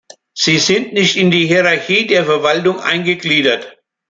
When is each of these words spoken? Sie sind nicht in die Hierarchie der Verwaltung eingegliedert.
Sie 0.33 0.57
sind 0.57 0.93
nicht 0.93 1.15
in 1.15 1.29
die 1.29 1.45
Hierarchie 1.45 2.07
der 2.07 2.25
Verwaltung 2.25 2.79
eingegliedert. 2.79 3.77